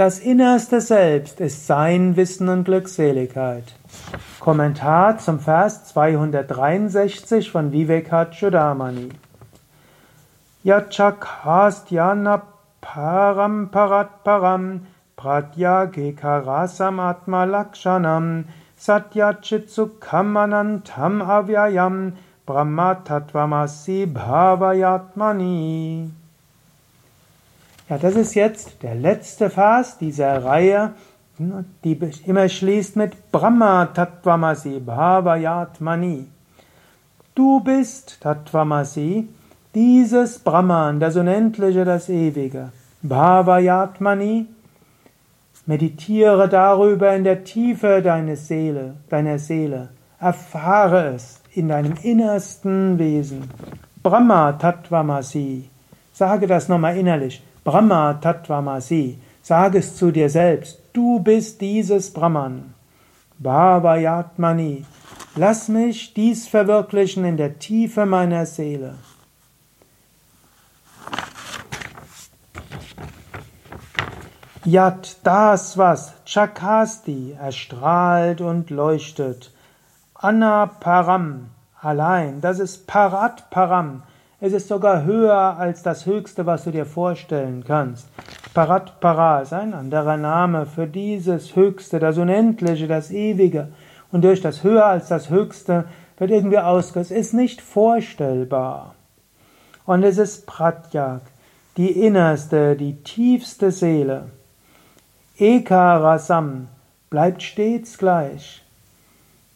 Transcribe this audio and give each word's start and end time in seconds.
Das 0.00 0.18
innerste 0.18 0.80
Selbst 0.80 1.40
ist 1.40 1.66
Sein, 1.66 2.16
Wissen 2.16 2.48
und 2.48 2.64
Glückseligkeit. 2.64 3.74
Kommentar 4.38 5.18
zum 5.18 5.40
Vers 5.40 5.84
263 5.88 7.50
von 7.50 7.70
Vivekachudamani. 7.70 9.10
Yachakhastyana 10.64 12.40
param 12.80 13.70
parat 13.70 14.24
param 14.24 14.86
pratyagekharasam 15.18 16.98
atma 16.98 17.44
lakshanam 17.44 18.44
satyachitsukam 18.78 20.34
anantam 20.34 21.20
avyayam 21.20 22.14
brahma 22.46 22.94
tattvamasi 23.04 24.06
bhavayatmani 24.06 26.10
ja, 27.90 27.98
das 27.98 28.14
ist 28.14 28.34
jetzt 28.34 28.84
der 28.84 28.94
letzte 28.94 29.50
Vers 29.50 29.98
dieser 29.98 30.44
Reihe, 30.44 30.92
die 31.82 31.98
immer 32.24 32.48
schließt 32.48 32.94
mit 32.94 33.32
Brahma 33.32 33.86
Tattvamasi 33.86 34.78
Bhavayatmani. 34.78 36.28
Du 37.34 37.58
bist 37.58 38.20
Tattvamasi, 38.20 39.28
dieses 39.74 40.38
Brahman, 40.38 41.00
das 41.00 41.16
Unendliche, 41.16 41.84
das 41.84 42.08
Ewige. 42.08 42.70
Bhavayatmani, 43.02 44.46
meditiere 45.66 46.48
darüber 46.48 47.12
in 47.16 47.24
der 47.24 47.42
Tiefe 47.42 48.02
deiner 48.02 48.36
Seele, 48.36 48.94
deiner 49.08 49.40
Seele. 49.40 49.88
Erfahre 50.20 51.14
es 51.14 51.40
in 51.54 51.66
deinem 51.66 51.94
innersten 52.04 53.00
Wesen. 53.00 53.50
Brahma 54.00 54.52
Tattvamasi. 54.52 55.68
Sage 56.12 56.46
das 56.46 56.68
nochmal 56.68 56.96
innerlich. 56.96 57.42
Brahma 57.70 58.14
Tattvamasi. 58.14 59.20
Sag 59.42 59.76
es 59.76 59.94
zu 59.94 60.10
dir 60.10 60.28
selbst. 60.28 60.80
Du 60.92 61.20
bist 61.20 61.60
dieses 61.60 62.12
Brahman. 62.12 62.74
Bhavayatmani. 63.38 64.84
Lass 65.36 65.68
mich 65.68 66.12
dies 66.12 66.48
verwirklichen 66.48 67.24
in 67.24 67.36
der 67.36 67.60
Tiefe 67.60 68.06
meiner 68.06 68.44
Seele. 68.44 68.94
Yat, 74.64 75.18
das 75.22 75.78
was, 75.78 76.14
Chakasti, 76.24 77.36
erstrahlt 77.40 78.40
und 78.40 78.70
leuchtet. 78.70 79.52
Anaparam, 80.14 81.50
allein, 81.80 82.40
das 82.40 82.58
ist 82.58 82.88
Parat 82.88 83.48
Param, 83.50 84.02
es 84.40 84.52
ist 84.54 84.68
sogar 84.68 85.04
höher 85.04 85.56
als 85.58 85.82
das 85.82 86.06
Höchste, 86.06 86.46
was 86.46 86.64
du 86.64 86.70
dir 86.70 86.86
vorstellen 86.86 87.62
kannst. 87.66 88.08
Parat 88.54 88.98
Para 89.00 89.42
ist 89.42 89.52
ein 89.52 89.74
anderer 89.74 90.16
Name 90.16 90.66
für 90.66 90.86
dieses 90.86 91.54
Höchste, 91.54 91.98
das 91.98 92.16
Unendliche, 92.16 92.88
das 92.88 93.10
Ewige. 93.10 93.68
Und 94.10 94.24
durch 94.24 94.40
das 94.40 94.64
Höher 94.64 94.86
als 94.86 95.08
das 95.08 95.28
Höchste 95.28 95.84
wird 96.18 96.30
irgendwie 96.30 96.58
ausgesetzt. 96.58 97.10
Es 97.10 97.26
ist 97.28 97.34
nicht 97.34 97.60
vorstellbar. 97.60 98.94
Und 99.84 100.02
es 100.02 100.18
ist 100.18 100.46
Pratyak, 100.46 101.22
die 101.76 101.90
innerste, 101.90 102.76
die 102.76 103.02
tiefste 103.02 103.70
Seele. 103.70 104.30
Eka 105.38 105.98
Rasam 105.98 106.68
bleibt 107.08 107.42
stets 107.42 107.98
gleich. 107.98 108.62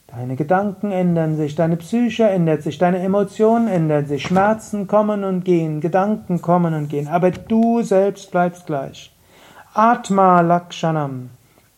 Deine 0.06 0.36
Gedanken 0.36 0.92
ändern 0.92 1.36
sich, 1.36 1.54
deine 1.56 1.76
Psyche 1.76 2.24
ändert 2.24 2.62
sich, 2.62 2.78
deine 2.78 3.00
Emotionen 3.00 3.68
ändern 3.68 4.06
sich, 4.06 4.22
Schmerzen 4.22 4.86
kommen 4.86 5.24
und 5.24 5.44
gehen, 5.44 5.80
Gedanken 5.80 6.40
kommen 6.40 6.74
und 6.74 6.88
gehen, 6.88 7.08
aber 7.08 7.30
du 7.30 7.82
selbst 7.82 8.30
bleibst 8.30 8.66
gleich. 8.66 9.12
Atma 9.72 10.40
Lakshanam. 10.40 11.30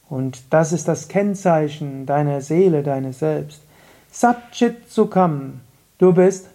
Und 0.09 0.53
das 0.53 0.73
ist 0.73 0.87
das 0.87 1.09
Kennzeichen 1.09 2.05
deiner 2.07 2.41
Seele, 2.41 2.83
deines 2.83 3.21
Selbst. 3.21 3.63
Satchit 4.11 4.91
Sukham. 4.91 5.61
Du 5.99 6.13
bist 6.13 6.49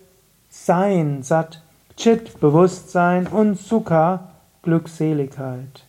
Sein, 0.50 1.24
Sat, 1.24 1.62
Chit, 1.98 2.40
Bewusstsein 2.40 3.28
und 3.28 3.58
Sukha, 3.58 4.32
Glückseligkeit. 4.64 5.86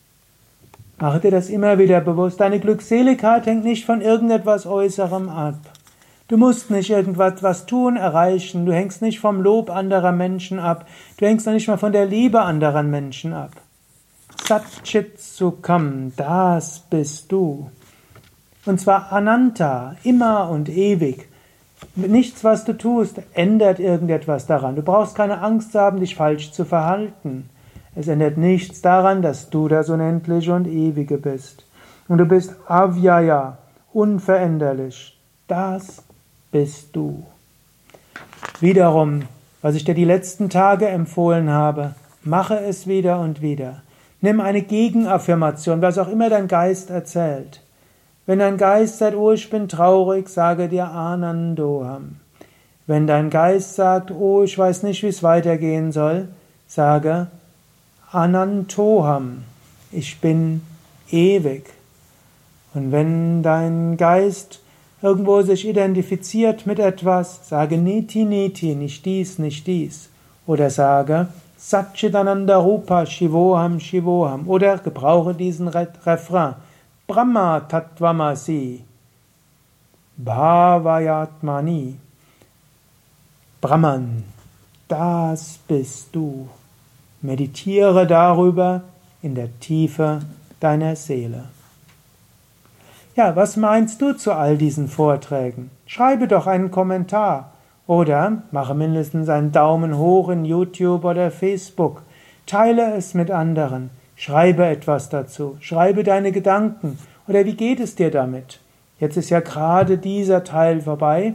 Mache 0.98 1.20
dir 1.20 1.30
das 1.30 1.48
immer 1.48 1.78
wieder 1.78 2.00
bewusst. 2.00 2.40
Deine 2.40 2.60
Glückseligkeit 2.60 3.46
hängt 3.46 3.64
nicht 3.64 3.84
von 3.84 4.00
irgendetwas 4.00 4.66
Äußerem 4.66 5.28
ab. 5.28 5.56
Du 6.28 6.36
musst 6.36 6.70
nicht 6.70 6.90
irgendwas 6.90 7.42
was 7.42 7.66
tun, 7.66 7.96
erreichen. 7.96 8.64
Du 8.64 8.72
hängst 8.72 9.02
nicht 9.02 9.20
vom 9.20 9.42
Lob 9.42 9.70
anderer 9.70 10.12
Menschen 10.12 10.58
ab. 10.58 10.86
Du 11.18 11.26
hängst 11.26 11.46
noch 11.46 11.52
nicht 11.52 11.68
mal 11.68 11.76
von 11.76 11.92
der 11.92 12.06
Liebe 12.06 12.40
anderer 12.40 12.82
Menschen 12.82 13.32
ab. 13.32 13.50
Satchit 14.46 15.20
Sukham, 15.20 16.12
das 16.16 16.80
bist 16.90 17.30
du. 17.30 17.70
Und 18.64 18.80
zwar 18.80 19.12
Ananta, 19.12 19.96
immer 20.04 20.48
und 20.48 20.68
ewig. 20.68 21.28
Nichts, 21.96 22.44
was 22.44 22.64
du 22.64 22.78
tust, 22.78 23.20
ändert 23.34 23.80
irgendetwas 23.80 24.46
daran. 24.46 24.76
Du 24.76 24.82
brauchst 24.82 25.14
keine 25.14 25.40
Angst 25.40 25.74
haben, 25.74 26.00
dich 26.00 26.14
falsch 26.14 26.52
zu 26.52 26.64
verhalten. 26.64 27.50
Es 27.94 28.08
ändert 28.08 28.38
nichts 28.38 28.80
daran, 28.80 29.20
dass 29.20 29.50
du 29.50 29.68
das 29.68 29.90
Unendliche 29.90 30.54
und 30.54 30.66
Ewige 30.66 31.18
bist. 31.18 31.66
Und 32.08 32.18
du 32.18 32.24
bist 32.24 32.54
Avyaya, 32.66 33.58
unveränderlich. 33.92 35.18
Das 35.46 36.02
bist 36.52 36.94
du. 36.94 37.26
Wiederum, 38.60 39.22
was 39.62 39.74
ich 39.74 39.84
dir 39.84 39.94
die 39.94 40.04
letzten 40.04 40.50
Tage 40.50 40.86
empfohlen 40.86 41.50
habe, 41.50 41.94
mache 42.22 42.58
es 42.60 42.86
wieder 42.86 43.18
und 43.18 43.42
wieder. 43.42 43.82
Nimm 44.20 44.40
eine 44.40 44.62
Gegenaffirmation, 44.62 45.82
was 45.82 45.98
auch 45.98 46.08
immer 46.08 46.30
dein 46.30 46.46
Geist 46.46 46.90
erzählt. 46.90 47.60
Wenn 48.26 48.38
dein 48.38 48.56
Geist 48.56 48.98
sagt, 48.98 49.16
oh, 49.16 49.32
ich 49.32 49.50
bin 49.50 49.68
traurig, 49.68 50.28
sage 50.28 50.68
dir 50.68 50.88
Anandoham. 50.90 52.20
Wenn 52.86 53.08
dein 53.08 53.30
Geist 53.30 53.74
sagt, 53.74 54.12
oh, 54.12 54.44
ich 54.44 54.56
weiß 54.56 54.84
nicht, 54.84 55.02
wie 55.02 55.08
es 55.08 55.22
weitergehen 55.22 55.90
soll, 55.90 56.28
sage 56.68 57.28
Anantoham. 58.12 59.44
Ich 59.90 60.20
bin 60.20 60.62
ewig. 61.10 61.64
Und 62.74 62.92
wenn 62.92 63.42
dein 63.42 63.96
Geist 63.96 64.61
irgendwo 65.02 65.42
sich 65.42 65.66
identifiziert 65.66 66.66
mit 66.66 66.78
etwas, 66.78 67.48
sage 67.48 67.76
Niti 67.76 68.24
Niti, 68.24 68.74
nicht 68.74 69.04
dies, 69.04 69.38
nicht 69.38 69.66
dies. 69.66 70.08
Oder 70.46 70.70
sage 70.70 71.28
Satchitananda 71.64 72.56
Rupa 72.56 73.06
Shivoham 73.06 73.78
Shivoham. 73.78 74.48
Oder 74.48 74.78
gebrauche 74.78 75.32
diesen 75.32 75.68
Refrain. 75.68 76.54
Brahma 77.06 77.60
Tattvamasi. 77.60 78.82
Bhavayatmani. 80.16 81.96
Brahman, 83.60 84.24
das 84.88 85.58
bist 85.68 86.08
du. 86.12 86.48
Meditiere 87.20 88.08
darüber 88.08 88.82
in 89.22 89.36
der 89.36 89.48
Tiefe 89.60 90.20
deiner 90.58 90.96
Seele. 90.96 91.44
Ja, 93.14 93.36
was 93.36 93.58
meinst 93.58 94.00
du 94.00 94.14
zu 94.14 94.32
all 94.32 94.56
diesen 94.56 94.88
Vorträgen? 94.88 95.70
Schreibe 95.84 96.28
doch 96.28 96.46
einen 96.46 96.70
Kommentar 96.70 97.52
oder 97.86 98.44
mache 98.52 98.74
mindestens 98.74 99.28
einen 99.28 99.52
Daumen 99.52 99.98
hoch 99.98 100.30
in 100.30 100.46
YouTube 100.46 101.04
oder 101.04 101.30
Facebook. 101.30 102.04
Teile 102.46 102.94
es 102.94 103.12
mit 103.12 103.30
anderen. 103.30 103.90
Schreibe 104.16 104.64
etwas 104.64 105.10
dazu. 105.10 105.58
Schreibe 105.60 106.04
deine 106.04 106.32
Gedanken. 106.32 106.98
Oder 107.28 107.44
wie 107.44 107.54
geht 107.54 107.80
es 107.80 107.96
dir 107.96 108.10
damit? 108.10 108.60
Jetzt 108.98 109.18
ist 109.18 109.28
ja 109.28 109.40
gerade 109.40 109.98
dieser 109.98 110.42
Teil 110.42 110.80
vorbei. 110.80 111.34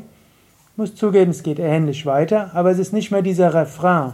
Ich 0.71 0.77
muss 0.77 0.95
zugeben, 0.95 1.29
es 1.29 1.43
geht 1.43 1.59
ähnlich 1.59 2.07
weiter, 2.07 2.49
aber 2.55 2.71
es 2.71 2.79
ist 2.79 2.91
nicht 2.91 3.11
mehr 3.11 3.21
dieser 3.21 3.53
Refrain. 3.53 4.13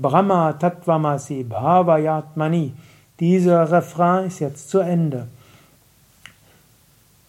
Brahma 0.00 0.54
Tattvamasi 0.54 1.44
Bhavayatmani. 1.44 2.72
Dieser 3.20 3.70
Refrain 3.70 4.28
ist 4.28 4.38
jetzt 4.38 4.70
zu 4.70 4.78
Ende. 4.78 5.26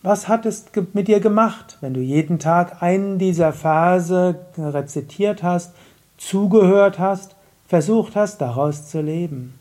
Was 0.07 0.30
hat 0.30 0.45
es 0.45 0.63
mit 0.94 1.09
dir 1.09 1.19
gemacht, 1.19 1.77
wenn 1.81 1.94
du 1.94 2.00
jeden 2.00 2.39
Tag 2.39 2.81
einen 2.81 3.19
dieser 3.19 3.51
Verse 3.51 4.36
rezitiert 4.57 5.44
hast, 5.44 5.74
zugehört 6.18 6.98
hast, 6.98 7.36
versucht 7.68 8.15
hast, 8.15 8.39
daraus 8.39 8.89
zu 8.89 9.01
leben? 9.01 9.59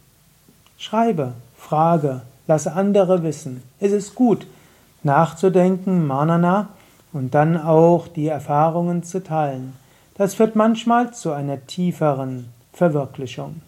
Schreibe, 0.78 1.32
frage, 1.58 2.22
lasse 2.46 2.74
andere 2.74 3.24
wissen. 3.24 3.64
Es 3.80 3.90
ist 3.90 4.14
gut, 4.14 4.46
nachzudenken, 5.02 6.06
Manana, 6.06 6.68
und 7.12 7.34
dann 7.34 7.60
auch 7.60 8.06
die 8.06 8.28
Erfahrungen 8.28 9.02
zu 9.02 9.24
teilen. 9.24 9.72
Das 10.14 10.34
führt 10.34 10.54
manchmal 10.54 11.12
zu 11.12 11.32
einer 11.32 11.66
tieferen 11.66 12.50
Verwirklichung. 12.72 13.62